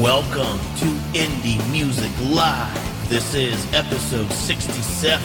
[0.00, 3.08] Welcome to Indie Music Live.
[3.08, 5.20] This is episode 67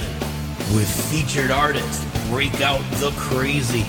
[0.76, 3.86] with featured artist Breakout the Crazy.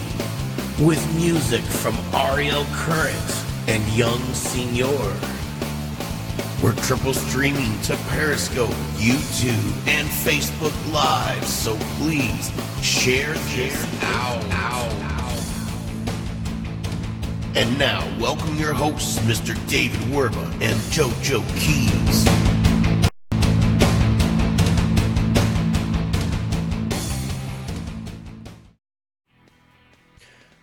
[0.85, 5.17] With music from Ariel Current and Young Senior.
[6.63, 15.14] We're triple streaming to Periscope, YouTube, and Facebook Live, so please share this out.
[17.57, 19.55] And now, welcome your hosts, Mr.
[19.69, 22.25] David Werba and JoJo Keys.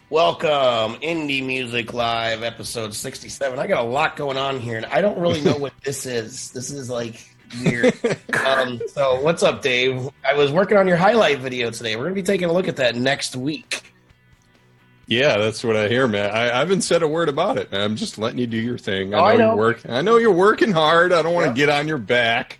[0.09, 3.57] Welcome, Indie Music Live, episode 67.
[3.57, 6.51] I got a lot going on here, and I don't really know what this is.
[6.51, 7.25] This is like
[7.63, 7.93] weird.
[8.45, 10.09] um, so, what's up, Dave?
[10.29, 11.95] I was working on your highlight video today.
[11.95, 13.90] We're going to be taking a look at that next week.
[15.11, 16.31] Yeah, that's what I hear, man.
[16.31, 17.69] I, I haven't said a word about it.
[17.69, 17.81] Man.
[17.81, 19.13] I'm just letting you do your thing.
[19.13, 19.47] I Oh, know, I know.
[19.49, 19.91] you're working.
[19.91, 21.11] I know you're working hard.
[21.11, 21.55] I don't want to Yep.
[21.57, 22.59] get on your back,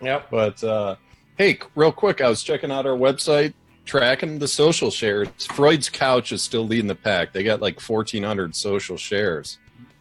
[0.00, 0.28] Yep.
[0.30, 0.94] but uh,
[1.38, 3.52] hey, real quick, I was checking out our website,
[3.84, 5.26] tracking the social shares.
[5.50, 7.32] Freud's Couch is still leading the pack.
[7.32, 9.58] They got like 1,400 social shares,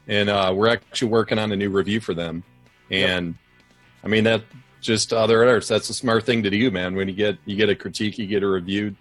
[0.07, 2.43] and uh, we're actually working on a new review for them.
[2.91, 3.33] And
[4.03, 4.43] I mean that
[4.81, 5.67] just other artists.
[5.67, 6.95] That's a smart thing to do, man.
[6.95, 8.95] When you get you get a critique, you get a review,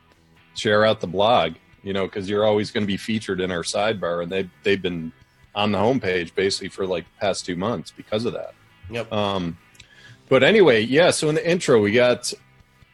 [0.54, 1.56] share out the blog.
[1.82, 4.80] You know, because you're always going to be featured in our sidebar, and they they've
[4.80, 5.12] been
[5.54, 8.54] on the homepage basically for like past two months because of that.
[8.90, 9.12] Yep.
[9.12, 9.56] Um,
[10.28, 11.10] but anyway, yeah.
[11.10, 12.32] So in the intro, we got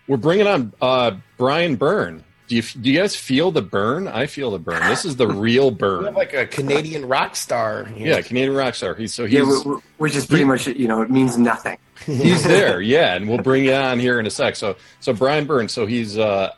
[0.06, 2.24] we're bringing on uh, Brian Byrne.
[2.52, 4.06] Do you do you guys feel the burn?
[4.08, 4.86] I feel the burn.
[4.86, 6.04] This is the real We burn.
[6.04, 7.86] have like a Canadian rock star.
[7.86, 8.08] here.
[8.08, 8.94] Yeah, Canadian rock star.
[8.94, 11.78] He's so he's yeah, we- we- which is pretty much you know it means nothing.
[12.04, 15.46] he's there yeah and we'll bring you on here in a sec so so brian
[15.46, 16.50] byrne so he's uh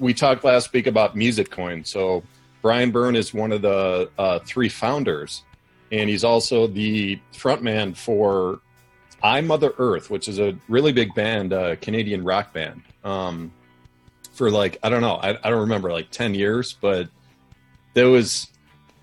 [0.00, 2.22] we talked last week about Musicoin so
[2.62, 5.44] brian byrne is one of the uh three founders
[5.92, 8.58] and he's also the frontman for
[9.22, 13.52] i mother earth which is a really big band uh canadian rock band um
[14.32, 17.08] for like i don't know i, I don't remember like 10 years but
[17.94, 18.48] there was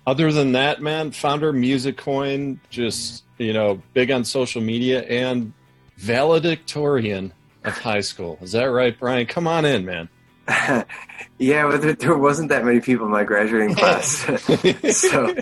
[0.06, 5.52] other than that man founder Musicoin just you know big on social media and
[5.96, 7.32] valedictorian
[7.62, 8.38] of high school.
[8.40, 9.26] Is that right brian?
[9.26, 10.08] Come on in man.
[11.40, 14.36] Yeah, but there, there wasn't that many people in my graduating class, so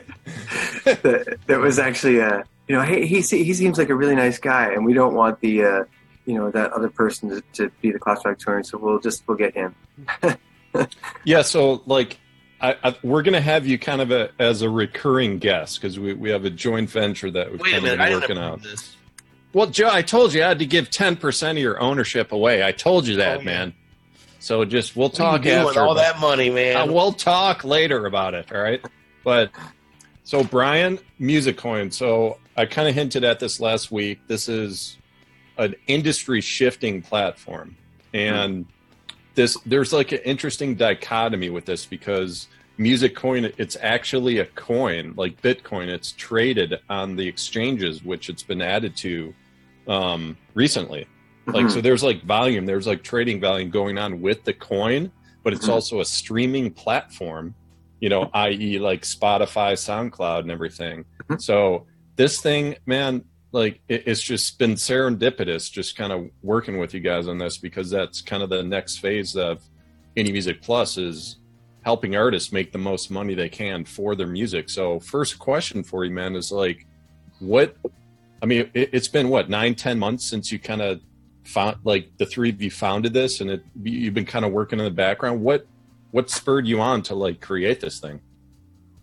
[0.85, 4.39] that, that was actually uh, you know he he he seems like a really nice
[4.39, 5.85] guy, and we don't want the uh,
[6.29, 9.37] you know that other person to, to be the class valedictorian, so we'll just we'll
[9.37, 9.75] get him.
[11.25, 12.19] yeah so like
[12.61, 16.13] I, I, we're gonna have you kind of a, as a recurring guest because we,
[16.13, 18.63] we have a joint venture that we've Wait kind minute, of been working approve out
[18.63, 18.97] this.
[19.55, 22.71] well joe i told you i had to give 10% of your ownership away i
[22.73, 23.45] told you that Oh, yeah.
[23.45, 23.75] man
[24.41, 26.77] so just we'll What are talk doing after all that money, man.
[26.77, 28.53] Uh, we'll talk later about it.
[28.53, 28.81] All right.
[29.25, 29.51] But
[30.23, 31.93] so Brian, Musicoin.
[31.93, 34.21] So I kind of hinted at this last week.
[34.29, 34.98] This is
[35.59, 37.77] an industry shifting platform.
[38.15, 38.65] And
[39.35, 42.49] this there's like an interesting dichotomy with this because
[42.79, 45.89] Musicoin, it's actually a coin like Bitcoin.
[45.89, 49.35] It's traded on the exchanges, which it's been added to
[49.89, 51.07] um, recently
[51.47, 55.11] like so there's like volume there's like trading volume going on with the coin
[55.43, 55.73] but it's Mhm.
[55.73, 57.55] also a streaming platform
[58.01, 61.41] you know i.e like spotify soundcloud and everything Mhm.
[61.41, 61.87] so
[62.17, 67.01] this thing man like it, it's just been serendipitous just kind of working with you
[67.01, 69.63] guys on this because that's kind of the next phase of
[70.17, 71.39] indie music plus is
[71.83, 74.69] helping artists make the most money they can for their music.
[74.69, 76.87] So first question for you man is like
[77.41, 77.77] what
[78.43, 81.01] i mean it, it's been what nine ten months since you kind of
[81.45, 84.79] found like the three of you founded this and it you've been kind of working
[84.79, 85.41] in the background.
[85.41, 85.67] What
[86.11, 88.21] what spurred you on to like create this thing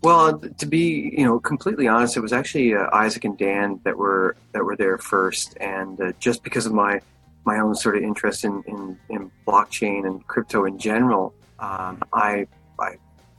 [0.06, 3.98] Well, to be you know completely honest, it was actually uh, Isaac and Dan that
[3.98, 7.00] were that were there first, and uh, just because of my
[7.44, 12.46] my own sort of interest in in, in blockchain and crypto in general, um, I
[12.78, 12.98] I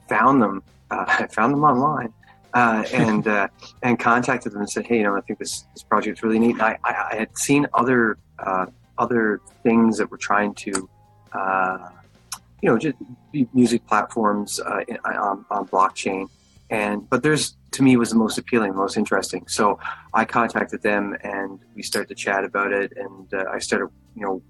[0.10, 0.62] found them
[0.92, 2.14] uh, I found them online.
[2.54, 3.48] Uh, and uh,
[3.84, 6.40] and contacted them and said, hey, you know, I think this, this project is really
[6.40, 6.54] neat.
[6.54, 8.66] And I, I, I had seen other uh,
[8.98, 10.72] other things that were trying to,
[12.62, 12.98] you know, just
[13.54, 16.28] music platforms uh, on, on blockchain,
[16.70, 19.48] and but there's to me was the most appealing, most interesting.
[19.48, 19.80] So
[20.14, 24.24] I contacted them and we started to chat about it, and uh, I started, you
[24.24, 24.42] know,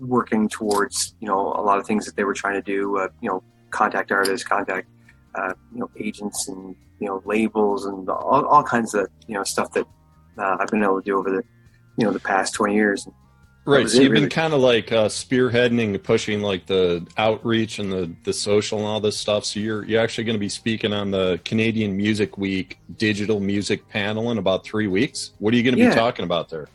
[0.00, 2.98] working towards you know a lot of things that they were trying to do.
[2.98, 4.88] Uh, you know, contact artists, contact
[5.34, 9.44] uh, you know agents, and you know labels, and all, all kinds of you know
[9.44, 9.86] stuff that
[10.38, 11.42] uh, I've been able to do over the
[11.96, 13.08] you know the past twenty years.
[13.68, 13.86] Right.
[13.86, 18.32] So you've been kind of like uh, spearheading, pushing like the outreach and the the
[18.32, 19.44] social and all this stuff.
[19.44, 23.86] So you're you're actually going to be speaking on the Canadian Music Week digital music
[23.90, 25.32] panel in about three weeks.
[25.38, 25.90] What are you going to Yeah.
[25.90, 26.68] be talking about there?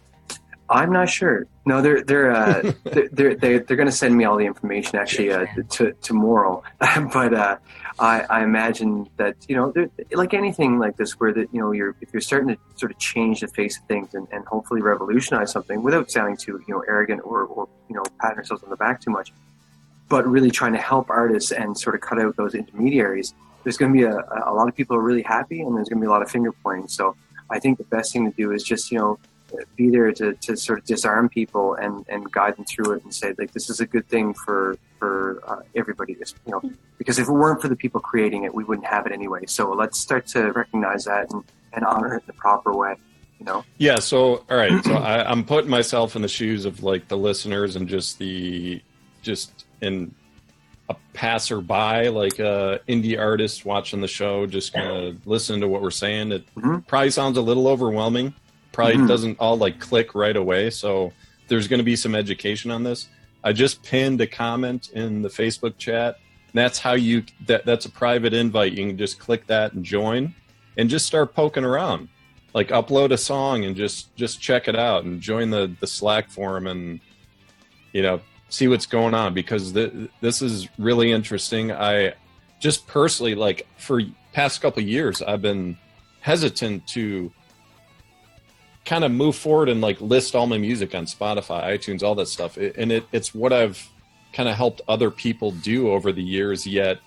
[0.69, 1.47] I'm not sure.
[1.65, 4.99] No, they're they're uh, they're they're, they're, they're going to send me all the information
[4.99, 6.61] actually uh, to tomorrow.
[6.79, 7.57] but uh,
[7.99, 11.71] I, I imagine that you know, there- like anything like this, where that you know,
[11.71, 14.81] you're if you're starting to sort of change the face of things and, and hopefully
[14.81, 18.69] revolutionize something without sounding too you know arrogant or, or you know patting ourselves on
[18.69, 19.31] the back too much,
[20.09, 23.33] but really trying to help artists and sort of cut out those intermediaries.
[23.63, 25.99] There's going to be a, a lot of people are really happy, and there's going
[25.99, 26.87] to be a lot of finger pointing.
[26.87, 27.15] So
[27.49, 29.19] I think the best thing to do is just you know
[29.75, 33.13] be there to, to sort of disarm people and, and guide them through it and
[33.13, 36.61] say like this is a good thing for for uh, everybody this you know
[36.97, 39.71] because if it weren't for the people creating it we wouldn't have it anyway so
[39.73, 42.95] let's start to recognize that and, and honor it the proper way
[43.39, 43.99] you know Yeah.
[43.99, 44.83] So all right.
[44.85, 48.81] So I, I'm putting myself in the shoes of like the listeners and just the
[49.21, 50.13] just in
[50.89, 55.81] a passerby, like a indie artist watching the show, just kind of listening to what
[55.81, 56.31] we're saying.
[56.33, 56.85] It Mhm.
[56.87, 58.33] probably sounds a little overwhelming.
[58.73, 59.07] Probably Mhm.
[59.07, 60.69] doesn't all like click right away.
[60.69, 61.13] So
[61.47, 63.07] there's going to be some education on this.
[63.43, 66.17] I just pinned a comment in the Facebook chat.
[66.53, 68.73] That's how you that that's a private invite.
[68.73, 70.33] You can just click that and join,
[70.77, 72.09] and just start poking around.
[72.53, 76.29] Like upload a song and just just check it out and join the the Slack
[76.29, 76.99] forum and
[77.93, 79.91] you know see what's going on because th-
[80.21, 81.71] this is really interesting.
[81.71, 82.13] I
[82.59, 85.77] just personally like for past couple years I've been
[86.21, 87.31] hesitant to
[88.85, 92.27] kind of move forward and like list all my music on Spotify, iTunes, all that
[92.27, 92.57] stuff.
[92.57, 93.89] It, and it, it's what I've
[94.33, 96.99] kind of helped other people do over the years, yet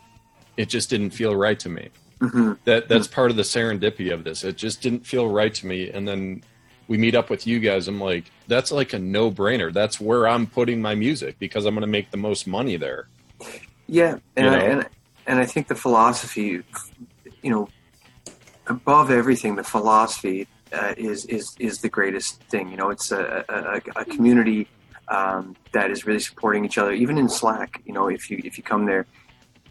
[0.57, 1.91] it just didn't feel right to me.
[2.21, 4.43] hmm That that's part of the serendipity of this.
[4.45, 5.91] It just didn't feel right to me.
[5.91, 6.43] And then
[6.89, 7.89] we meet up with you guys.
[7.89, 9.73] I'm like, that's like a no brainer.
[9.73, 13.09] That's where I'm putting my music because I'm going to make the most money there.
[13.87, 14.89] yeah and, You I, and
[15.27, 16.63] and I think the philosophy
[17.43, 17.69] you know
[18.67, 22.71] above everything the philosophy uh, is is is the greatest thing.
[22.71, 24.69] You know it's a, a, a community
[25.09, 28.57] um, that is really supporting each other even in slack you know if you if
[28.59, 29.07] you come there.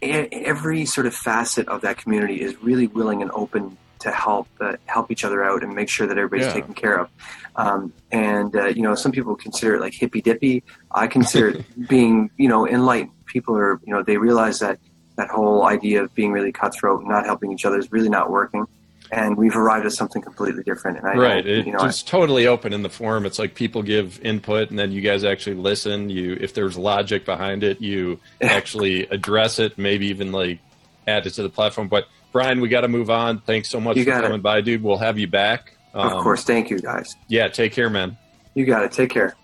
[0.02, 4.76] Every sort of facet of that community is really willing and open to help uh,
[4.84, 6.52] help each other out and make sure that everybody's Yeah.
[6.60, 7.08] taken care of.
[7.56, 11.64] Um, and uh, you know some people consider it like hippy dippy i consider it
[11.88, 13.12] being you know enlightened.
[13.26, 14.78] People are you know they realize that
[15.16, 18.30] that whole idea of being really cutthroat and not helping each other is really not
[18.30, 18.66] working
[19.12, 21.46] and we've arrived at something completely different and i right.
[21.46, 23.26] It, you know I- it's totally open in the forum.
[23.26, 26.10] It's like people give input and then you guys actually listen.
[26.10, 30.58] You, if there's logic behind it, you actually address it, maybe even like
[31.06, 31.88] add it to the platform.
[31.88, 33.40] But Brian, we got to move on.
[33.40, 34.26] Thanks so much You for got it.
[34.26, 34.82] coming by, dude.
[34.82, 35.76] We'll have you back.
[35.94, 37.48] of Um, course thank you guys Yeah.
[37.48, 38.16] Take care, man.
[38.54, 39.34] you got it take care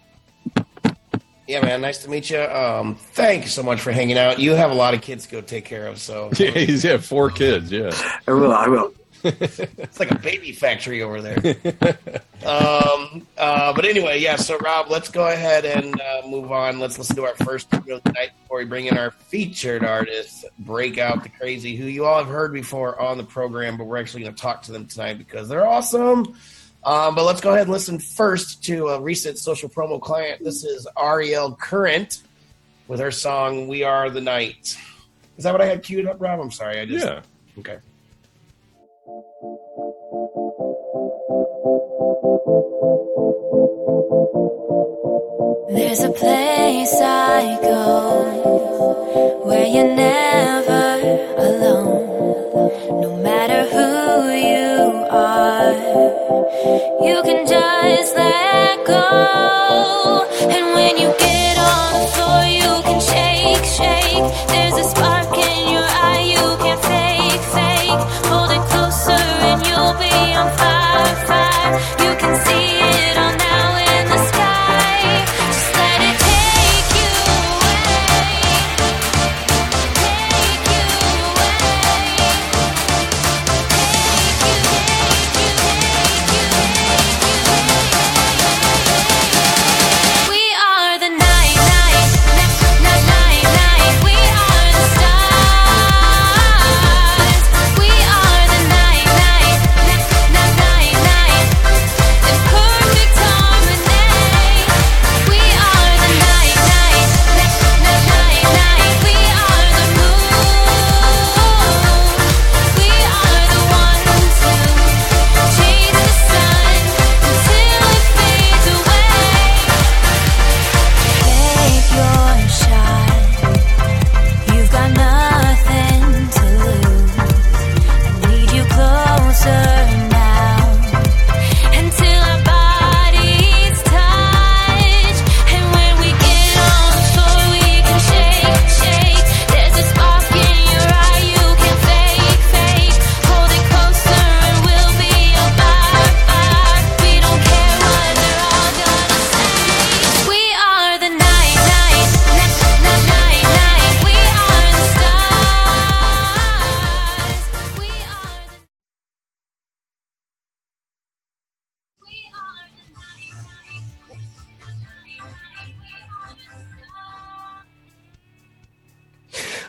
[1.49, 1.81] Yeah, man.
[1.81, 2.41] Nice to meet you.
[2.41, 4.39] Um, thank you so much for hanging out.
[4.39, 6.99] You have a lot of kids to go take care of, so Yeah, he's yeah,
[6.99, 7.71] four kids.
[7.71, 7.91] Yeah.
[8.29, 8.93] i will i will
[9.25, 11.37] it's like a baby factory over there.
[12.47, 14.37] um, uh, but anyway, yeah.
[14.37, 16.79] So Rob, let's go ahead and uh, move on.
[16.79, 21.23] Let's listen to our first video tonight before we bring in our featured artist, Breakout
[21.23, 24.35] the Crazy, who you all have heard before on the program, but we're actually going
[24.35, 26.35] to talk to them tonight because they're awesome.
[26.85, 30.43] Um, but let's go ahead and listen first to a recent social promo client.
[30.43, 32.23] This is Ariel Current
[32.89, 34.77] with her song "We Are the Night."
[35.37, 36.41] Is that what I had queued up, Rob?
[36.41, 36.81] I'm sorry.
[36.81, 37.23] I just Yeah.
[37.59, 37.79] okay.
[39.05, 39.19] There's
[46.05, 51.01] a place I go where you're never
[51.37, 53.01] alone.
[53.01, 55.73] No matter who you are,
[57.05, 60.29] you can just let go.
[60.43, 61.12] And when you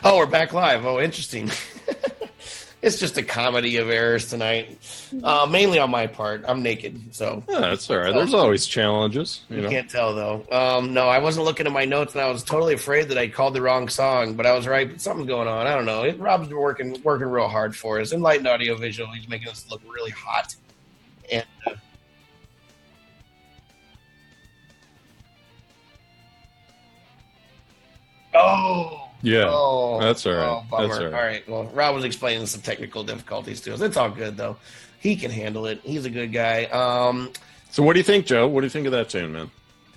[0.06, 0.84] Oh, we're back live.
[0.84, 1.50] Oh, interesting.
[2.82, 4.78] it's just a comedy of errors tonight,
[5.22, 6.44] uh, mainly on my part.
[6.46, 8.12] I'm naked, so Yeah, that's all right.
[8.12, 9.70] There's always challenges, you you know.
[9.70, 10.44] can't tell though.
[10.52, 13.28] Um, no, I wasn't looking at my notes, and I was totally afraid that I
[13.28, 14.34] called the wrong song.
[14.34, 15.00] But I was right.
[15.00, 15.66] Something's going on.
[15.66, 16.02] I don't know.
[16.02, 18.12] It, Rob's working working real hard for us.
[18.12, 19.10] Enlightened Audio Visual.
[19.10, 20.54] He's making us look really hot.
[21.32, 21.70] And uh,
[28.34, 30.46] oh, Yeah, oh, that's all right.
[30.46, 30.86] Oh, bummer.
[30.88, 31.14] That's all right.
[31.14, 31.48] All right.
[31.48, 33.80] Well, Rob was explaining some technical difficulties to us.
[33.80, 34.56] It's all good though.
[35.00, 35.80] He can handle it.
[35.82, 36.64] He's a good guy.
[36.66, 37.32] Um,
[37.70, 38.46] So, what do you think, Joe?
[38.46, 39.50] What do you think of that tune, man?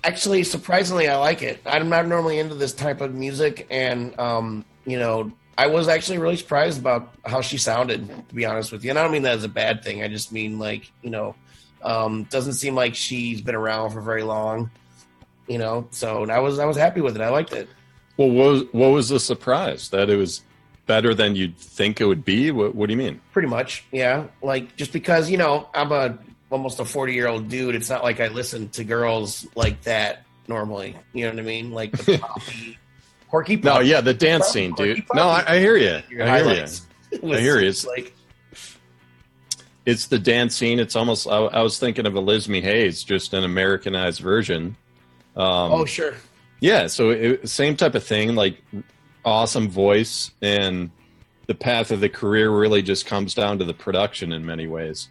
[0.04, 4.64] actually surprisingly i like it i'm not normally into this type of music and um
[4.86, 8.84] you know i was actually really surprised about how she sounded to be honest with
[8.84, 11.10] you and i don't mean that as a bad thing i just mean like you
[11.10, 11.34] know
[11.82, 14.70] um doesn't seem like she's been around for very long
[15.48, 17.68] you know so i was i was happy with it i liked it
[18.18, 20.42] Well, what was, what was the surprise that it was
[20.86, 22.50] better than you'd think it would be?
[22.50, 23.20] What, what do you mean?
[23.32, 26.18] pretty much yeah like just because you know i'm a
[26.50, 30.24] almost a 40 year old dude it's not like i listen to girls like that
[30.48, 32.76] normally you know what i mean like the poppy
[33.28, 35.04] quirky No, yeah, the dance scene, dude.
[35.14, 35.96] No, I, I hear you.
[35.96, 36.24] I hear you.
[36.24, 37.68] I hear you.
[37.68, 38.14] It's like
[39.86, 40.78] It's the dance scene.
[40.78, 41.26] It's almost.
[41.26, 44.76] I, I was thinking of a Elizabeth Hayes, just an Americanized version.
[45.36, 46.14] Um, oh sure
[46.60, 48.62] Yeah, so it, same type of thing, like
[49.24, 50.90] awesome voice, and
[51.46, 55.08] the path of the career really just comes down to the production in many ways.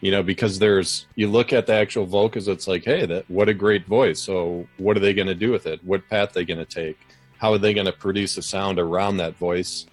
[0.00, 3.48] You know, because there's you look at the actual vocals, it's like, hey, that what
[3.48, 4.20] a great voice.
[4.20, 5.82] So what are they going to do with it?
[5.84, 6.98] What path they going to take?
[7.38, 9.86] How are they going to produce a sound around that voice?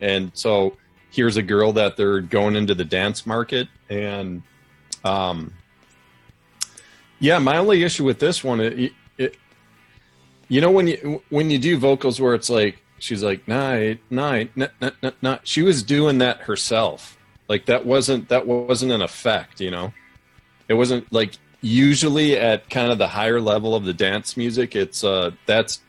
[0.00, 0.76] And so
[1.10, 4.42] here's a girl that they're going into the dance market, and
[5.04, 5.52] um,
[7.20, 8.90] yeah, my only issue with this one,
[10.52, 14.54] you know when you when you do vocals where it's like she's like night night
[14.54, 15.40] night night night, night.
[15.44, 17.16] she was doing that herself.
[17.48, 19.94] Like that wasn't that wasn't an effect you know?
[20.68, 21.32] It wasn't like
[21.62, 25.80] usually at kind of the higher level of the dance music it's uh that's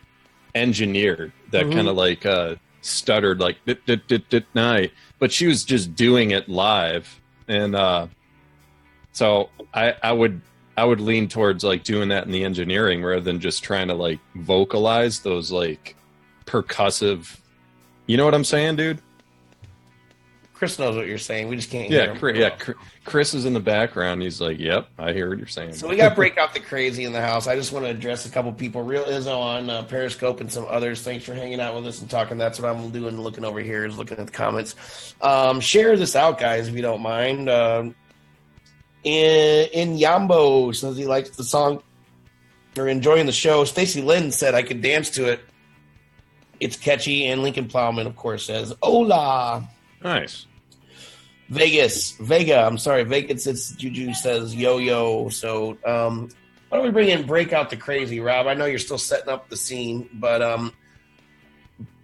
[0.55, 1.33] engineered.
[1.51, 1.73] That Mhm.
[1.73, 4.91] kind of like uh stuttered like dit, dit, dit, dit, night.
[5.19, 7.19] But she was just doing it live.
[7.49, 8.07] And uh
[9.11, 10.41] so i i would
[10.75, 13.93] I would lean towards like doing that in the engineering rather than just trying to
[13.93, 15.95] like vocalize those like
[16.45, 17.37] percussive.
[18.07, 19.01] You know what I'm saying, dude?
[20.63, 22.15] chris knows what you're saying we just can't Yeah.
[22.15, 22.51] Chris, yeah.
[22.51, 22.71] Chr-
[23.03, 24.21] Chris is in the background.
[24.21, 26.59] He's like, "Yep, I hear what you're saying." so we got to break out the
[26.61, 29.69] crazy in the house i just want to address a couple people real izzo on
[29.69, 32.73] uh, periscope and some others thanks for hanging out with us and talking that's what
[32.73, 36.69] i'm doing looking over here is looking at the comments um, share this out guys
[36.69, 37.93] if you don't mind um,
[39.03, 41.81] in, in yambo says he likes the song
[42.77, 45.41] or enjoying the show stacy lynn said i could dance to it
[46.59, 49.67] it's catchy and lincoln plowman of course says hola
[50.03, 50.45] nice.
[51.49, 52.65] Vegas, Vega.
[52.65, 53.47] I'm sorry, Vegas.
[53.47, 55.29] It's Juju says yo yo.
[55.29, 56.29] So um,
[56.69, 58.47] why don't we bring in break out the crazy, Rob?
[58.47, 60.73] I know you're still setting up the scene, but um,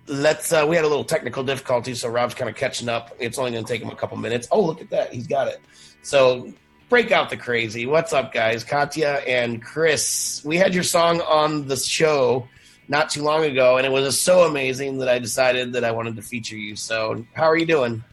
[0.07, 0.53] let's.
[0.53, 3.15] Uh, we had a little technical difficulty, so Rob's kind of catching up.
[3.19, 4.47] It's only going to take him a couple minutes.
[4.51, 5.61] Oh, look at that, he's got it.
[6.01, 6.53] So
[6.89, 7.85] break out the crazy.
[7.85, 8.63] What's up, guys?
[8.63, 10.41] Katya and Chris.
[10.43, 12.47] We had your song on the show
[12.87, 16.15] not too long ago, and it was so amazing that I decided that I wanted
[16.15, 16.75] to feature you.
[16.75, 18.03] So how are you doing?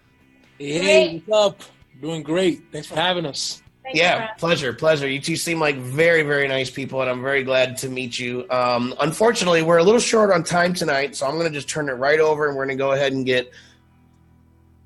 [0.59, 1.68] Hey, what's up?
[2.00, 2.62] Doing great.
[2.71, 3.62] Thanks for having us.
[3.83, 4.38] Thank yeah, Brad.
[4.38, 5.09] pleasure, pleasure.
[5.09, 8.45] You two seem like very, very nice people, and I'm very glad to meet you.
[8.50, 11.88] Um, unfortunately, we're a little short on time tonight, so I'm going to just turn
[11.88, 13.50] it right over, and we're going to go ahead and get.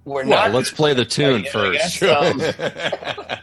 [0.05, 0.53] We're Well, not.
[0.53, 2.01] let's play the tune I first.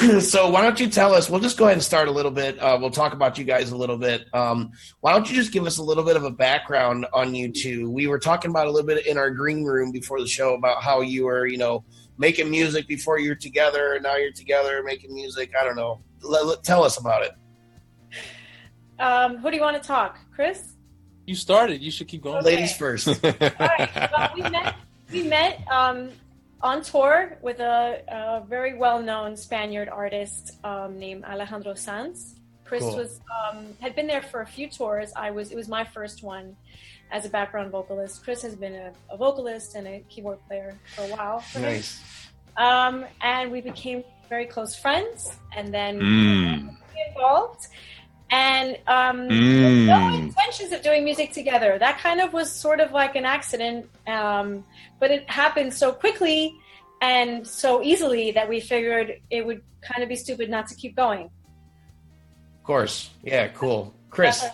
[0.00, 1.28] guess, so why don't you tell us?
[1.30, 2.58] We'll just go ahead and start a little bit.
[2.58, 4.24] Uh, we'll talk about you guys a little bit.
[4.34, 7.52] Um, why don't you just give us a little bit of a background on you
[7.52, 7.90] two?
[7.90, 10.82] We were talking about a little bit in our green room before the show about
[10.82, 11.84] how you were, you know,
[12.18, 15.52] making music before you're together, and now you're together making music.
[15.58, 16.00] I don't know.
[16.22, 17.32] Let, let- tell us about it.
[18.98, 20.18] Um, who do you want to talk?
[20.34, 20.74] Chris?
[21.26, 21.80] You started.
[21.80, 22.38] You should keep going.
[22.38, 22.56] Okay.
[22.56, 23.08] Ladies first.
[23.08, 24.10] All right.
[24.12, 24.74] Well, we met,
[25.12, 26.10] we met um,
[26.62, 32.36] on tour with a, a very well known Spaniard artist um, named Alejandro Sanz.
[32.64, 32.96] Chris Cool.
[32.96, 33.20] was
[33.52, 35.12] um, had been there for a few tours.
[35.16, 36.56] I was it was my first one
[37.10, 38.22] as a background vocalist.
[38.22, 41.40] Chris has been a, a vocalist and a keyboard player for a while.
[41.40, 42.00] for nice.
[42.56, 46.76] Um, and we became very close friends, and then Mm.
[47.08, 47.66] involved.
[48.32, 49.86] And um, Mm.
[49.86, 51.78] no intentions of doing music together.
[51.78, 54.64] That kind of was sort of like an accident, um,
[55.00, 56.54] but it happened so quickly
[57.02, 60.94] and so easily that we figured it would kind of be stupid not to keep
[60.94, 61.24] going.
[61.24, 63.10] Of course.
[63.24, 63.48] Yeah.
[63.48, 63.92] Cool.
[64.10, 64.44] Chris.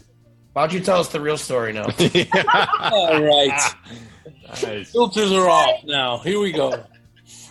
[0.54, 1.85] Why don't you tell us the real story now?
[2.80, 3.61] All right.
[4.62, 4.92] Nice.
[4.92, 6.18] Filters are off now.
[6.18, 6.85] Here we go.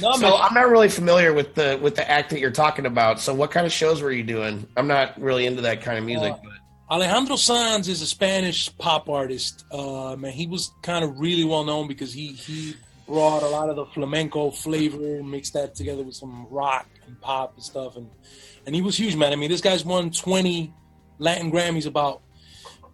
[0.00, 0.36] no, so.
[0.36, 3.20] I'm not really familiar with the with the act that you're talking about.
[3.20, 4.66] So what kind of shows were you doing?
[4.76, 6.32] I'm not really into that kind of music.
[6.32, 6.52] Uh, but
[6.90, 9.64] Alejandro Sanz is a Spanish pop artist.
[9.70, 12.74] Uh, man, he was kind of really well known because he he
[13.06, 17.20] brought a lot of the flamenco flavor, and mixed that together with some rock and
[17.20, 18.08] pop and stuff, and
[18.66, 19.32] and he was huge, man.
[19.32, 20.72] I mean, this guy's won 20
[21.18, 22.22] Latin Grammys, about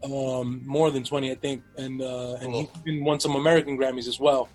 [0.04, 4.08] um, more than 20, I think, and uh, and he's been won some American Grammys
[4.08, 4.48] as well.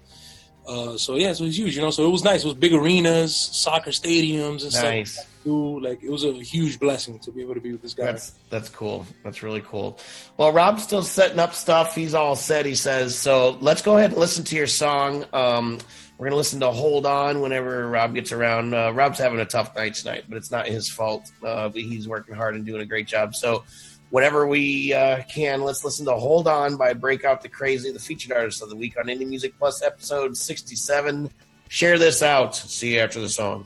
[0.70, 1.90] Uh, so yeah, so he's huge, you know.
[1.90, 2.44] So it was nice.
[2.44, 5.14] It was big arenas, soccer stadiums, and Nice.
[5.14, 5.26] stuff.
[5.44, 5.80] Too.
[5.80, 8.06] Like it was a huge blessing to be able to be with this guy.
[8.06, 9.06] That's that's cool.
[9.24, 9.98] That's really cool.
[10.38, 11.96] Well, Rob's still setting up stuff.
[11.96, 12.66] He's all set.
[12.66, 13.58] He says so.
[13.62, 15.26] Let's go ahead and listen to your song.
[15.34, 15.80] Um,
[16.18, 18.74] we're gonna listen to "Hold On" whenever Rob gets around.
[18.76, 21.32] Uh, Rob's having a tough night tonight, but it's not his fault.
[21.42, 23.34] Uh, but he's working hard and doing a great job.
[23.34, 23.64] So,
[24.10, 28.32] whenever we uh, can, let's listen to "Hold On" by Breakout the Crazy, the featured
[28.32, 31.30] artist of the week on Indie Music Plus, episode sixty-seven.
[31.68, 32.56] Share this out.
[32.56, 33.66] See you after the song.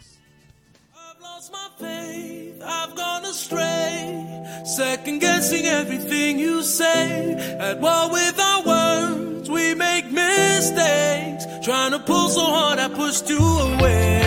[0.96, 4.62] I've lost my faith, I've gone astray.
[4.66, 7.34] Second guessing everything you say.
[7.60, 11.46] At war with our words, we make mistakes.
[11.64, 14.23] Trying to pull so hard, I pushed you away.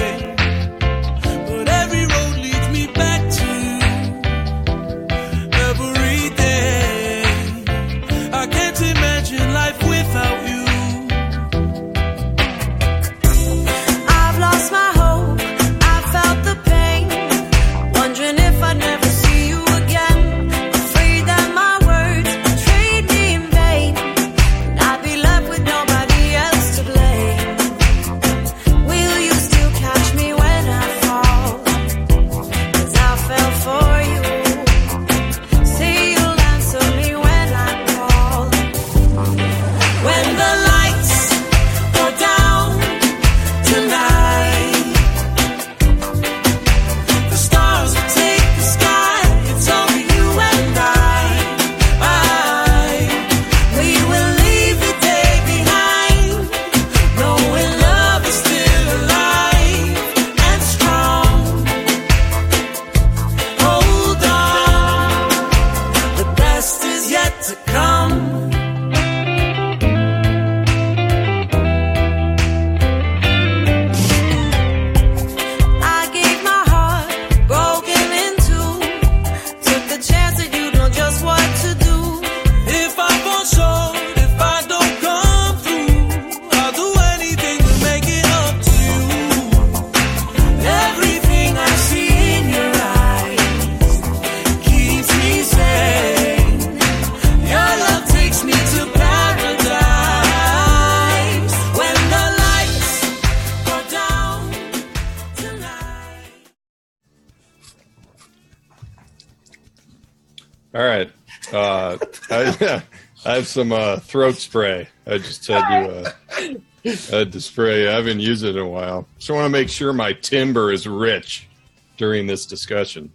[113.56, 114.88] Some uh, throat spray.
[115.06, 117.88] I just had to, uh, had to spray.
[117.88, 119.08] I haven't used it in a while.
[119.18, 121.48] So I want to make sure my timber is rich
[121.96, 123.10] during this discussion.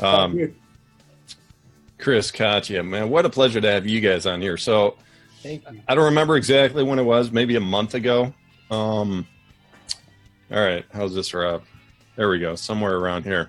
[0.00, 0.54] Um,
[1.98, 4.56] Chris, Katya, man, what a pleasure to have you guys on here.
[4.56, 4.96] So.
[5.44, 8.34] I don't remember exactly when it was, maybe a month ago.
[8.72, 9.24] Um,
[10.50, 11.62] all right, how's this, Rob?
[12.16, 13.48] There we go, somewhere around here.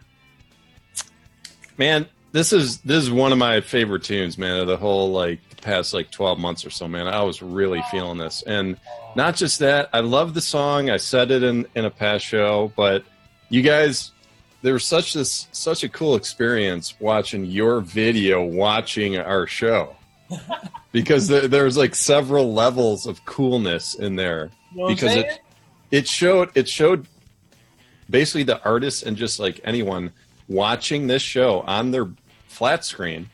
[1.79, 4.59] Man, this is this is one of my favorite tunes, man.
[4.59, 7.07] Of the whole like past like twelve months or so, man.
[7.07, 8.77] I was really feeling this, and
[9.15, 9.89] not just that.
[9.93, 10.89] I love the song.
[10.89, 13.03] I said it in in a past show, but
[13.49, 14.11] you guys,
[14.61, 19.95] there was such this such a cool experience watching your video, watching our show
[20.91, 25.41] because there, there was like several levels of coolness in there You know because it
[25.91, 27.07] it showed it showed
[28.09, 30.11] basically the artists and just like anyone
[30.47, 32.09] watching this show on their
[32.47, 33.29] flat screen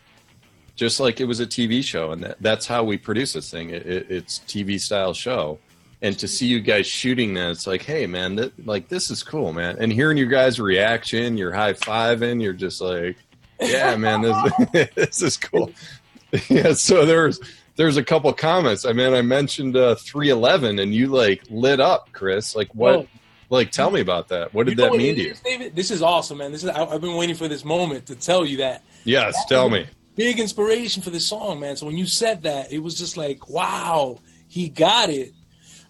[0.75, 3.69] just like it was a tv show and that, that's how we produce this thing
[3.69, 5.57] it, it, it's tv style show
[6.01, 9.23] and to see you guys shooting that it's like hey man that, like this is
[9.23, 13.17] cool man and hearing you guys reaction you're high-fiving you're just like
[13.61, 15.71] yeah man this, this is cool
[16.49, 17.39] yeah so there's
[17.75, 22.09] there's a couple comments i mean i mentioned uh 311 and you like lit up
[22.11, 23.07] chris like what Whoa.
[23.49, 25.75] like tell me about that what did You know that what mean to you David?
[25.75, 26.51] This is awesome, man.
[26.51, 28.83] This is I, I've been waiting for this moment to tell you that.
[29.05, 31.75] yes tell me Big inspiration for this song, man.
[31.75, 35.34] So when you said that, it was just like, wow, he got it.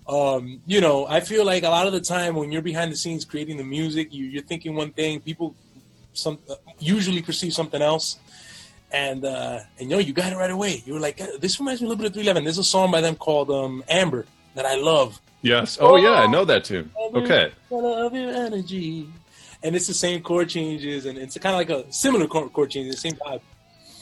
[0.07, 2.95] Um, you know, I feel like a lot of the time when you're behind the
[2.95, 5.55] scenes creating the music, you, you're thinking one thing, people
[6.13, 6.39] some
[6.79, 8.17] usually perceive something else.
[8.91, 10.81] and uh, and you know you got it right away.
[10.85, 12.43] You were like, "Uh, this reminds me a little bit of 311.
[12.43, 15.19] There's a song by them called um, Amber that I love.
[15.41, 15.77] Yes.
[15.81, 16.91] Oh yeah, I know that tune.
[17.13, 17.51] Okay.
[17.71, 19.09] I love your energy.
[19.63, 22.69] And it's the same chord changes, and it's kind of like a similar chord, chord
[22.69, 23.41] change, the same vibe.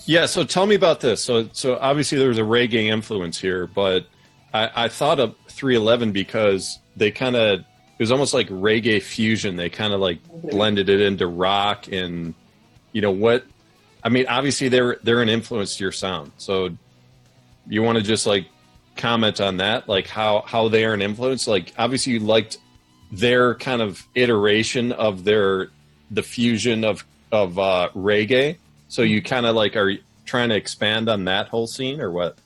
[0.05, 0.25] Yeah.
[0.25, 1.23] So tell me about this.
[1.23, 4.07] So so obviously there was a reggae influence here, but
[4.53, 9.55] I, I thought of 311 because they kind of it was almost like reggae fusion.
[9.55, 12.33] They kind of like blended it into rock and
[12.91, 13.45] you know what
[14.03, 14.27] I mean.
[14.27, 16.31] Obviously they're they're an influence to your sound.
[16.37, 16.69] So
[17.67, 18.47] you want to just like
[18.95, 21.47] comment on that, like how how they are an influence.
[21.47, 22.57] Like obviously you liked
[23.11, 25.69] their kind of iteration of their
[26.11, 28.57] the fusion of of uh, reggae.
[28.93, 29.91] So you kind of like are
[30.23, 32.37] trying to expand on that whole scene or what?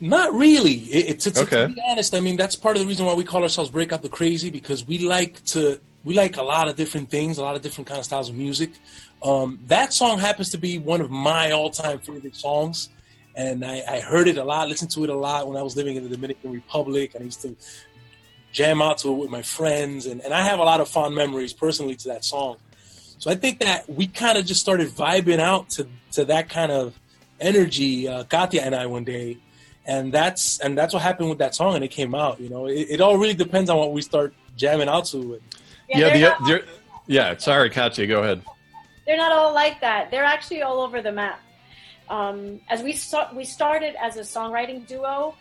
[0.00, 0.74] Not really.
[0.74, 1.62] It, it's, it's Okay.
[1.62, 2.14] to be honest.
[2.14, 4.50] I mean, that's part of the reason why we call ourselves Break Out the Crazy
[4.50, 7.88] because we like to we like a lot of different things, a lot of different
[7.88, 8.70] kind of styles of music.
[9.20, 12.90] Um, that song happens to be one of my all time favorite songs,
[13.34, 15.76] and I, I heard it a lot, listened to it a lot when I was
[15.76, 17.56] living in the Dominican Republic, and I used to
[18.52, 21.16] jam out to it with my friends, and, and I have a lot of fond
[21.16, 22.58] memories personally to that song.
[23.20, 26.72] So I think that we kind of just started vibing out to, to that kind
[26.72, 26.98] of
[27.38, 29.36] energy, uh, Katya and I one day,
[29.86, 32.40] and that's and that's what happened with that song, and it came out.
[32.40, 35.34] You know, it, it all really depends on what we start jamming out to.
[35.34, 35.42] And
[35.88, 35.98] Yeah.
[36.00, 36.64] they're, the, not, the,
[37.08, 37.36] yeah.
[37.36, 38.06] Sorry, Katya.
[38.06, 38.42] Go ahead.
[39.04, 40.10] they're not all like that.
[40.10, 41.40] They're actually all over the map.
[42.08, 45.34] Um, as we sta- we started as a songwriting duo,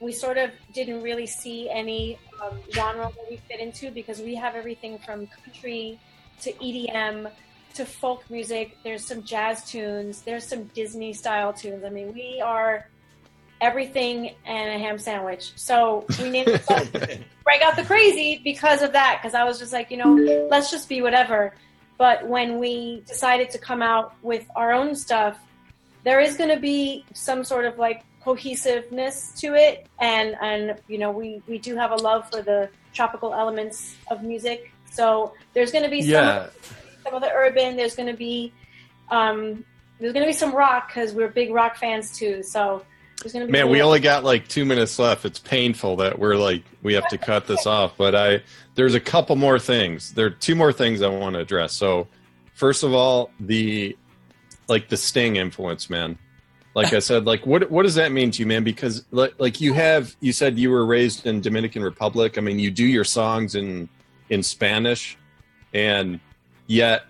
[0.00, 4.34] we sort of didn't really see any um, genre that we fit into because we
[4.36, 5.98] have everything from country
[6.42, 7.30] to EDM
[7.74, 8.76] to folk music.
[8.82, 10.22] There's some jazz tunes.
[10.22, 11.84] There's some Disney style tunes.
[11.84, 12.88] I mean, we are
[13.60, 15.52] everything and a ham sandwich.
[15.56, 16.88] So we named song
[17.46, 20.14] break out the crazy because of that because i was just like you know
[20.50, 21.54] let's just be whatever
[21.96, 25.38] but when we decided to come out with our own stuff
[26.02, 30.98] there is going to be some sort of like cohesiveness to it and and you
[30.98, 35.70] know we we do have a love for the tropical elements of music so there's
[35.72, 36.46] going to be some, Yeah.
[37.04, 38.52] some of the urban there's going to be
[39.10, 39.64] um
[39.98, 42.84] there's going to be some rock because we're big rock fans too so
[43.22, 45.24] there's going to be Man, we only got like two minutes left.
[45.24, 48.42] It's painful that we're like we have to cut this off, but I
[48.74, 50.12] there's a couple more things.
[50.12, 51.72] There are two more things I want to address.
[51.72, 52.08] So,
[52.52, 53.96] first of all, the
[54.68, 56.18] like the Sting influence, man.
[56.74, 58.64] Like I said, like what what does that mean to you, man?
[58.64, 62.36] Because like, like you have you said you were raised in Dominican Republic.
[62.36, 63.88] I mean, you do your songs in
[64.30, 65.16] in Spanish,
[65.74, 66.20] and
[66.66, 67.04] yet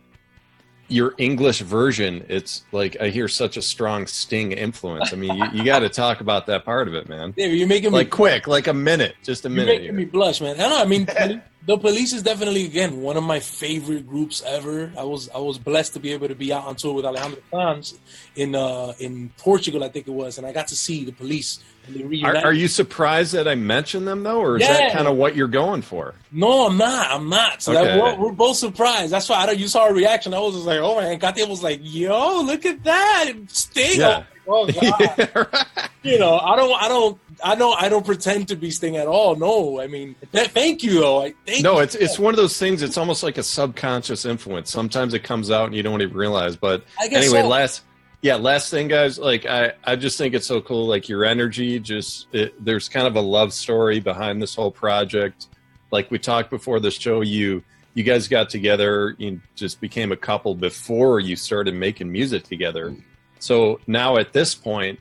[0.89, 5.13] your English version, it's like I hear such a strong Sting influence.
[5.13, 7.33] I mean, you, you got to talk about that part of it, man.
[7.37, 9.67] David, you're making me Like quick, like a minute, just a You're minute.
[9.73, 9.93] making here.
[9.95, 10.55] me blush, man.
[10.61, 10.79] I know.
[10.81, 11.07] I mean,
[11.67, 14.93] the police is definitely again one of my favorite groups ever.
[14.97, 17.41] I was I was blessed to be able to be out on tour with Alejandro
[17.51, 17.99] Sanz
[18.37, 21.59] in uh, in Portugal, I think it was, and I got to see the police.
[21.89, 24.73] And Are, are you surprised that I mentioned them though, or is Yeah.
[24.75, 26.15] that kind of what you're going for?
[26.33, 27.11] No, I'm not.
[27.11, 27.63] I'm not.
[27.63, 29.13] So that, we're, we're both surprised.
[29.13, 30.35] That's why I don't, you saw a reaction.
[30.35, 31.19] I was just like, oh man.
[31.19, 33.33] Katia was like, yo, look at that.
[33.49, 34.01] Sting.
[34.01, 34.25] Yeah.
[34.49, 35.49] Oh, God.
[36.03, 39.09] you know, I don't, I don't, I don't, I don't pretend to be Sting at
[39.09, 39.35] all.
[39.37, 41.23] No, I mean, th- thank you though.
[41.23, 41.81] I thank no, you.
[41.81, 42.83] it's it's one of those things.
[42.83, 44.71] It's almost like a subconscious influence.
[44.71, 46.57] Sometimes it comes out and you don't even realize.
[46.57, 47.49] But I guess anyway, so.
[47.49, 47.83] last
[48.27, 49.21] yeah, last thing, guys.
[49.21, 50.89] Like I I just think it's so cool.
[50.89, 55.47] Like your energy, just it, there's kind of a love story behind this whole project.
[55.93, 57.63] Like we talked before the show, you
[57.95, 62.97] you guys got together, you just became a couple before you started making music together.
[63.39, 64.99] So now at this point,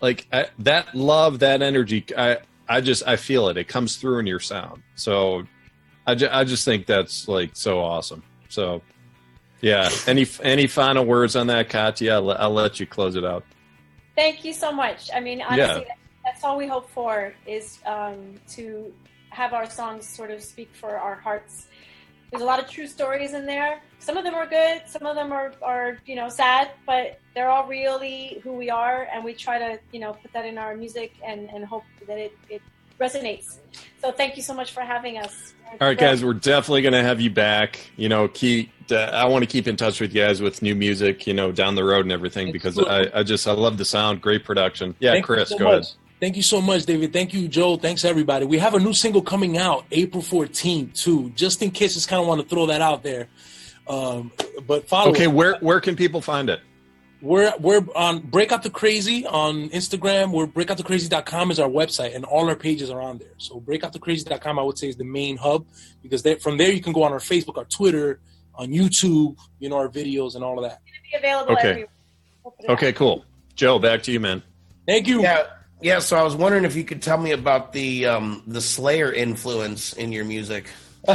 [0.00, 3.58] like I, that love, that energy, I I just I feel it.
[3.58, 4.82] It comes through in your sound.
[4.94, 5.46] So
[6.06, 8.22] I, ju- I just think that's like so awesome.
[8.48, 8.80] So
[9.62, 12.12] yeah, any any final words on that, Katya?
[12.12, 13.44] I'll, I'll let you close it out.
[14.14, 15.08] Thank you so much.
[15.14, 15.94] I mean, honestly, Yeah.
[16.22, 18.92] that's all we hope for is um, to
[19.30, 21.68] have our songs sort of speak for our hearts.
[22.30, 23.80] There's a lot of true stories in there.
[23.98, 27.48] Some of them are good, some of them are, are you know sad, but they're
[27.48, 30.74] all really who we are, and we try to you know put that in our
[30.74, 32.62] music and, and hope that it, it
[33.00, 33.58] resonates.
[34.00, 35.54] So thank you so much for having us.
[35.80, 37.90] All right, guys, we're definitely going to have you back.
[37.96, 38.70] You know, keep.
[38.92, 41.26] Uh, I want to keep in touch with you guys with new music.
[41.26, 44.20] You know, down the road and everything because I, I just I love the sound.
[44.20, 44.94] Great production.
[45.00, 45.72] Yeah, Thank Chris, so go much.
[45.84, 45.86] ahead.
[46.20, 47.12] Thank you so much, David.
[47.12, 47.76] Thank you, Joe.
[47.76, 48.46] Thanks, everybody.
[48.46, 51.30] We have a new single coming out April 14th, too.
[51.30, 53.26] Just in case, just kind of want to throw that out there.
[53.88, 54.30] Um,
[54.66, 55.32] but follow Okay, us.
[55.32, 56.60] where where can people find it?
[57.20, 60.32] We're we're on Breakout the Crazy on Instagram.
[60.32, 63.34] We're breakoutthecrazy.com is our website, and all our pages are on there.
[63.38, 65.66] So breakoutthecrazy.com, I would say, is the main hub
[66.02, 68.20] because from there you can go on our Facebook, our Twitter,
[68.54, 70.80] on YouTube, you know, our videos and all of that.
[71.10, 71.68] be available Okay.
[71.70, 71.88] everywhere.
[72.44, 72.74] We'll put it out.
[72.74, 73.24] Okay, cool.
[73.54, 74.42] Joe, back to you, man.
[74.86, 75.22] Thank you.
[75.22, 75.44] Yeah,
[75.80, 75.98] yeah.
[76.00, 79.92] So I was wondering if you could tell me about the um, the Slayer influence
[79.92, 80.66] in your music.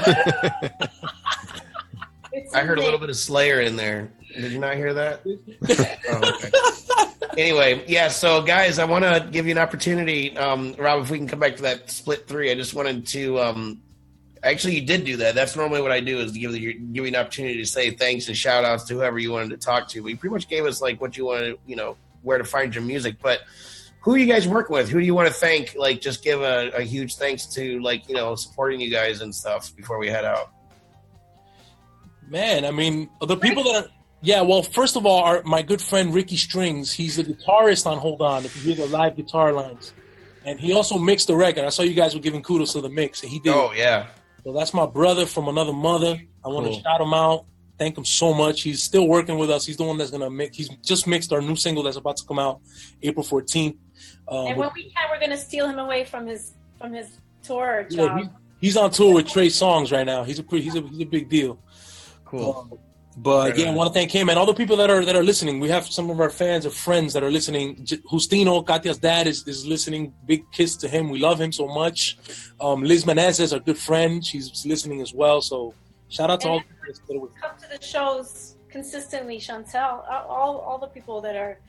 [2.33, 4.11] It's I heard a little bit of Slayer in there.
[4.35, 5.21] Did you not hear that?
[6.09, 6.51] Oh, okay.
[7.41, 8.07] Anyway, yeah.
[8.09, 11.01] So, guys, I want to give you an opportunity, um, Rob.
[11.03, 13.39] If we can come back to that split three, I just wanted to.
[13.39, 13.81] Um,
[14.43, 15.35] actually, you did do that.
[15.35, 18.27] That's normally what I do is give you give you an opportunity to say thanks
[18.27, 20.01] and shout outs to whoever you wanted to talk to.
[20.01, 22.73] But you pretty much gave us like what you wanted, you know, where to find
[22.73, 23.17] your music.
[23.21, 23.41] But
[24.01, 24.89] who are you guys working with?
[24.89, 25.75] Who do you want to thank?
[25.75, 29.35] Like, just give a, a huge thanks to, like, you know, supporting you guys and
[29.35, 30.51] stuff before we head out.
[32.29, 33.89] Man, I mean, the people that are,
[34.21, 37.97] yeah, well, first of all, our, my good friend Ricky Strings, he's the guitarist on
[37.97, 39.93] Hold On, if you hear the live guitar lines.
[40.45, 41.65] And he also mixed the record.
[41.65, 43.53] I saw you guys were giving kudos to the mix, and he did.
[43.53, 44.07] Oh yeah,
[44.43, 46.19] So that's my brother from another mother.
[46.43, 46.75] I want Cool.
[46.77, 47.45] to shout him out.
[47.77, 48.61] Thank him so much.
[48.61, 49.65] He's still working with us.
[49.65, 50.55] He's the one that's gonna make.
[50.55, 52.59] He's just mixed our new single that's about to come out
[53.03, 53.77] April 14th.
[54.27, 57.85] Um, And when we can, we're gonna steal him away from his from his tour
[57.89, 58.17] yeah, job.
[58.19, 58.27] he's,
[58.61, 60.23] he's on tour with Trey Songz right now.
[60.23, 61.59] He's a pretty, he's a he's a big deal.
[62.25, 62.69] cool.
[62.71, 62.79] Um,
[63.19, 65.15] but Right yeah, I want to thank him and all the people that are that
[65.15, 65.59] are listening.
[65.59, 67.83] We have some of our fans or friends that are listening.
[67.83, 70.13] J- Justino, Katia's dad, is, is listening.
[70.25, 71.09] Big kiss to him.
[71.09, 72.17] We love him so much.
[72.61, 75.41] Um, Liz Menezes, our good friend, she's listening as well.
[75.41, 75.73] So
[76.09, 76.59] shout out to all.
[76.59, 80.03] the people that are with- Come to the shows consistently, Chantel.
[80.29, 81.59] All all the people that are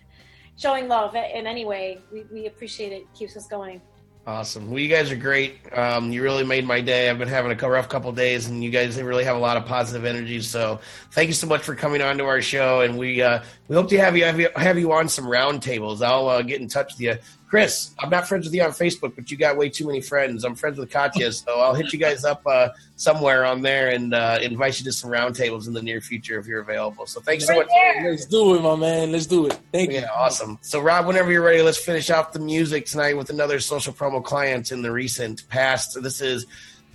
[0.58, 3.02] showing love in any way, we, we appreciate it.
[3.14, 3.80] Keeps us going.
[4.26, 4.70] Awesome.
[4.70, 5.58] Well, you guys are great.
[5.72, 7.08] Um, you really made my day.
[7.08, 9.64] I've been having a rough couple days, and you guys really have a lot of
[9.64, 10.42] positive energy.
[10.42, 10.80] So,
[11.12, 13.88] thank you so much for coming on to our show, and we uh, we hope
[13.88, 16.02] to have you have you, have you on some roundtables.
[16.02, 17.16] I'll uh, get in touch with you,
[17.48, 17.94] Chris.
[17.98, 20.44] I'm not friends with you on Facebook, but you got way too many friends.
[20.44, 24.12] I'm friends with Katya, so I'll hit you guys up uh, somewhere on there and
[24.12, 27.06] uh, invite you to some roundtables in the near future if you're available.
[27.06, 27.68] So, thanks so much.
[27.68, 28.10] there.
[28.10, 29.12] Let's do it, my man.
[29.12, 29.58] Let's do it.
[29.72, 30.00] Thank you.
[30.00, 30.58] Yeah, awesome.
[30.60, 34.22] So, Rob, whenever you're ready, let's finish off the music tonight with another social promo
[34.22, 35.92] client in the recent past.
[35.92, 36.46] So this is,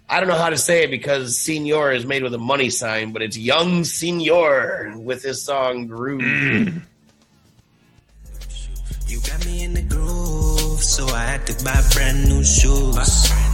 [0.08, 3.12] I don't know how to say it because Senor is made with a money sign,
[3.12, 6.86] but it's Young Senor with his song Groove.
[9.14, 13.53] You got me in the groove, so I had to buy brand new shoes.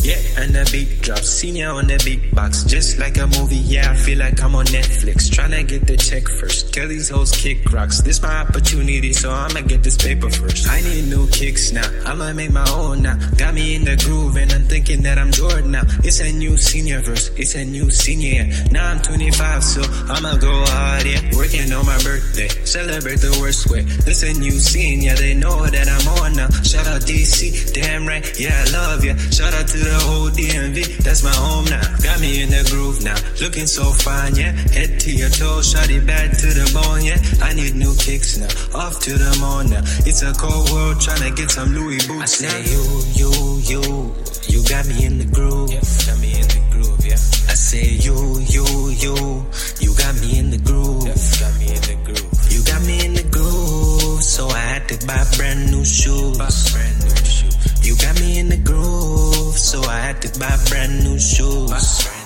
[0.00, 1.28] Yeah, and the beat drops.
[1.28, 3.56] Senior on the beatbox, just like a movie.
[3.56, 5.28] Yeah, I feel like I'm on Netflix.
[5.30, 6.72] Tryna get the check first.
[6.72, 8.00] Tell these hoes kick rocks.
[8.00, 10.68] This my opportunity, so I'ma get this paper first.
[10.68, 11.88] I need new kicks now.
[12.04, 13.18] I'ma make my own now.
[13.36, 15.82] Got me in the groove, and I'm thinking that I'm Jordan now.
[16.04, 17.30] It's a new senior verse.
[17.36, 18.46] It's a new senior.
[18.70, 21.20] Now I'm 25, so I'ma go hard, yeah.
[21.36, 22.48] Working on my birthday.
[22.64, 23.82] Celebrate the worst way.
[23.82, 24.58] This a new
[25.02, 25.14] yeah.
[25.14, 26.48] They know that I'm on now.
[26.62, 29.16] Shout out DC, damn right, yeah, I love ya.
[29.30, 31.82] Shout out to the whole DMV, that's my home now.
[32.02, 34.52] Got me in the groove now, looking so fine, yeah.
[34.72, 37.18] Head to your toes, shot it back to the bone, yeah.
[37.42, 39.82] I need new kicks now, off to the moon now.
[40.06, 42.82] It's a cold world, tryna get some Louis boots I say you,
[43.18, 43.30] you,
[43.64, 43.82] you,
[44.48, 45.72] you got me in the groove.
[45.72, 47.20] Yeah, got me in the groove, yeah.
[47.48, 48.16] I say you,
[48.48, 48.64] you,
[48.98, 49.14] you,
[49.80, 51.06] you got me in the groove.
[51.06, 52.28] Yeah, got me in the groove.
[52.50, 56.36] You got me in the groove, so I had to buy brand new shoes.
[56.38, 56.97] brand new shoes.
[57.88, 62.17] You got me in the groove, so I had to buy brand new shoes.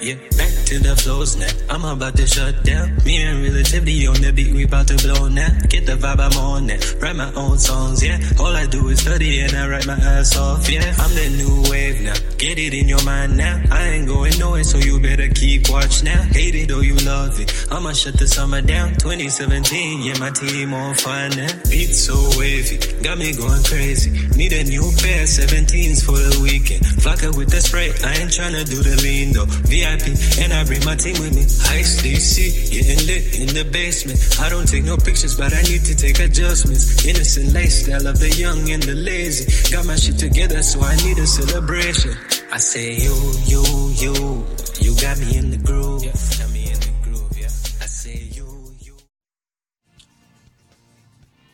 [0.00, 1.52] Yeah, back to the flows now.
[1.68, 2.96] I'm about to shut down.
[3.04, 5.52] Me and relativity on the beat, we about to blow now.
[5.68, 6.80] Get the vibe, I'm on now.
[7.00, 8.18] Write my own songs, yeah.
[8.40, 10.96] All I do is study and I write my ass off, yeah.
[10.96, 12.14] I'm the new wave now.
[12.38, 13.60] Get it in your mind now.
[13.70, 16.22] I ain't going nowhere, so you better keep watch now.
[16.32, 17.52] Hate it or you love it.
[17.70, 18.96] I'ma shut the summer down.
[18.96, 21.52] 2017, yeah, my team on fire now.
[21.68, 24.16] Beat so wavy, got me going crazy.
[24.34, 26.86] Need a new pair, 17s for the weekend.
[27.02, 29.44] Flock it with the spray, I ain't tryna do the lean though.
[29.68, 31.42] VIP, and I bring my team with me.
[31.74, 34.18] Ice DC, getting lit in the basement.
[34.38, 37.04] I don't take no pictures, but I need to take adjustments.
[37.04, 39.50] Innocent lifestyle of the young and the lazy.
[39.74, 42.14] Got my shit together, so I need a celebration.
[42.52, 43.14] I say you,
[43.50, 43.62] you,
[43.98, 44.46] you,
[44.80, 46.04] you got me in the groove.
[46.04, 47.46] Got me in the groove, yeah.
[47.82, 48.46] I say you,
[48.80, 48.94] you.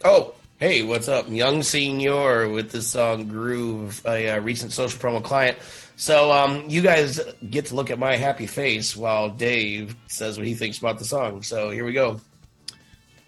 [0.05, 1.27] Oh, hey, what's up?
[1.31, 5.57] Young Senor with the song Groove, a uh, recent social promo client.
[5.97, 10.47] So, um, you guys get to look at my happy face while Dave says what
[10.47, 11.43] he thinks about the song.
[11.43, 12.21] So, here we go.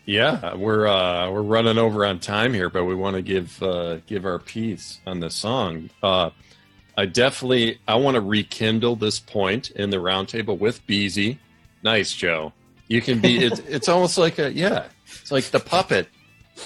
[0.08, 3.98] Yeah, we're uh, we're running over on time here, but we want to give uh,
[4.06, 5.90] give our piece on the song.
[6.02, 6.30] Uh,
[6.96, 11.38] I definitely I want to rekindle this point in the roundtable with Beezy.
[11.82, 12.54] Nice, Joe.
[12.86, 13.44] You can be.
[13.44, 14.86] It's it's almost like a yeah.
[15.20, 16.08] It's like the puppet,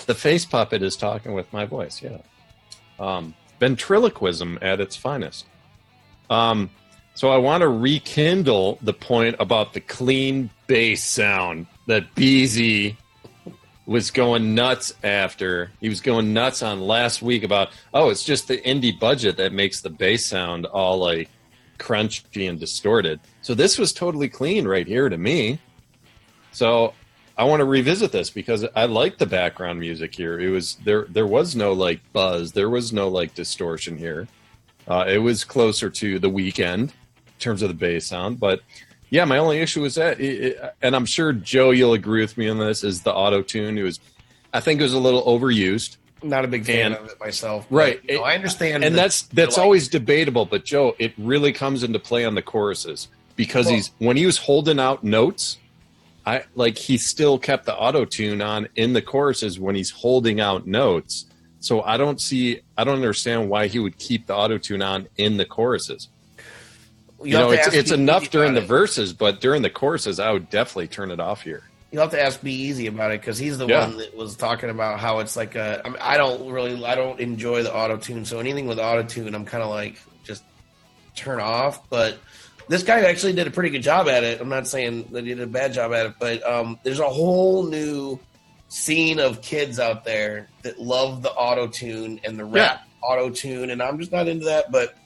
[0.06, 2.00] the face puppet is talking with my voice.
[2.00, 2.18] Yeah,
[3.00, 5.46] um, ventriloquism at its finest.
[6.30, 6.70] Um,
[7.14, 12.96] so I want to rekindle the point about the clean bass sound that Beezy
[13.84, 15.70] was going nuts after.
[15.80, 19.52] He was going nuts on last week about oh it's just the indie budget that
[19.52, 21.28] makes the bass sound all like
[21.78, 23.20] crunchy and distorted.
[23.42, 25.58] So this was totally clean right here to me.
[26.52, 26.94] So
[27.36, 30.40] i want to revisit this because i like the background music here.
[30.40, 32.52] It was there there was no like buzz.
[32.52, 34.28] There was no like distortion here
[34.88, 36.92] uh, it was closer to the Weeknd in
[37.38, 38.60] terms of the bass sound but
[39.10, 42.38] yeah, my only issue is that, it, it, and I'm sure Joe, you'll agree with
[42.38, 43.76] me on this, is the auto tune.
[43.76, 44.00] It was,
[44.54, 45.98] I think, it was a little overused.
[46.22, 47.66] Not a big fan And- of it myself.
[47.68, 48.00] Right.
[48.00, 48.82] But, you know, I understand.
[48.84, 50.46] and the- that's that's like, always debatable.
[50.46, 54.24] But Joe, it really comes into play on the choruses because Well- he's when he
[54.24, 55.58] was holding out notes,
[56.24, 60.40] I like he still kept the auto tune on in the choruses when he's holding
[60.40, 61.26] out notes.
[61.62, 65.06] So I don't see, I don't understand why he would keep the auto tune on
[65.16, 66.08] in the choruses.
[67.22, 68.66] You, have know, it's it's enough during the it.
[68.66, 71.62] verses, but during the choruses, I would definitely turn it off here.
[71.92, 73.86] You'll have to ask Be Easy about it because he's the Yeah.
[73.86, 75.80] one that was talking about how it's like a.
[75.84, 78.24] I, mean, I don't really, I don't enjoy the auto tune.
[78.24, 80.42] So anything with auto tune, I'm kind of like just
[81.14, 81.88] turn off.
[81.90, 82.16] But
[82.66, 84.40] this guy actually did a pretty good job at it.
[84.40, 87.08] I'm not saying that he did a bad job at it, but um, there's a
[87.08, 88.18] whole new
[88.72, 93.68] scene of kids out there that love the auto tune and the rap auto tune,
[93.70, 94.72] and I'm just not into that.
[94.72, 94.96] But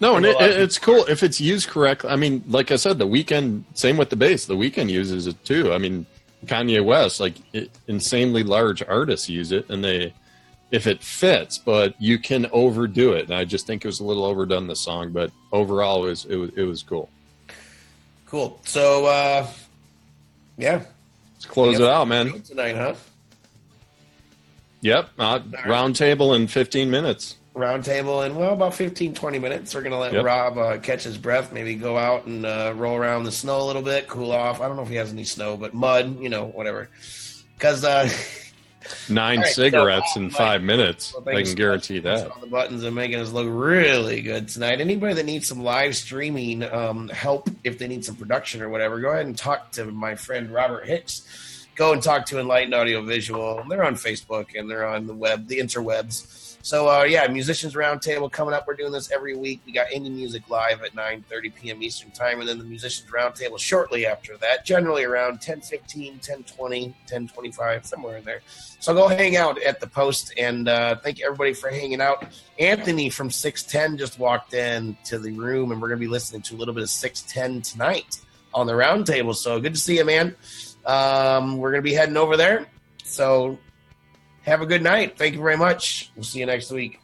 [0.00, 2.10] No, and There's it, a lot of it- it's cool if it's used correctly.
[2.10, 3.62] I mean, like I said, the Weeknd.
[3.74, 4.46] Same with the bass.
[4.46, 5.72] The Weeknd uses it too.
[5.72, 6.06] I mean,
[6.46, 10.12] Kanye West, like it, insanely large artists use it, and they,
[10.72, 13.26] if it fits, but you can overdo it.
[13.26, 16.24] And I just think it was a little overdone the song, but overall, it was
[16.24, 17.08] it was, it was cool.
[18.26, 18.60] cool.
[18.64, 19.46] So uh,
[20.58, 20.82] yeah,
[21.36, 22.40] Let's close it out, man.
[22.42, 22.94] tonight, huh?
[24.80, 27.36] Yep, uh, round table in 15 minutes.
[27.54, 30.24] Round table in well about 15 20 minutes we're gonna let Yep.
[30.26, 33.64] rob uh, catch his breath maybe go out and uh, roll around the snow a
[33.64, 36.28] little bit cool off i don't know if he has any snow but mud you
[36.28, 36.90] know whatever
[37.56, 38.06] because uh
[39.08, 41.14] Nine right, so, cigarettes uh, in five minutes.
[41.26, 42.40] I can guarantee that.
[42.40, 44.80] the buttons and making us look really good tonight.
[44.80, 49.00] Anybody that needs some live streaming um, help if they need some production or whatever
[49.00, 51.66] go ahead and talk to my friend robert hicks.
[51.74, 53.62] Go and talk to enlightened audio visual.
[53.68, 58.30] They're on facebook and they're on the web the interwebs so uh, yeah musicians roundtable
[58.30, 61.24] coming up we're doing this every week we got indie music live at 9
[61.54, 66.18] p.m eastern time and then the musicians roundtable shortly after that generally around 10 15
[66.18, 68.40] 10 20 10 25 somewhere in there
[68.86, 72.24] so go hang out at the post and uh, thank everybody for hanging out.
[72.58, 76.54] Anthony from 610 just walked in to the room and we're to be listening to
[76.54, 78.20] a little bit of 610 tonight
[78.54, 79.34] on the roundtable.
[79.34, 80.36] So good to see you, man.
[80.84, 82.66] Um, we're to be heading over there.
[83.02, 83.58] So
[84.46, 85.18] have a good night.
[85.18, 86.10] Thank you very much.
[86.14, 87.00] We'll see you next week.